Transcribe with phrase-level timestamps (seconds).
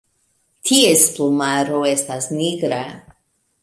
[0.69, 2.85] Ties plumaro estas nigra.